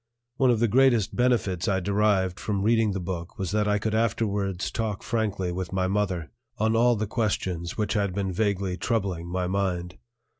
[0.37, 3.93] One of the greatest benefits I derived from reading the book was that I could
[3.93, 9.27] afterwards talk frankly with my mother on all the questions which had been vaguely troubling
[9.27, 9.99] my mind.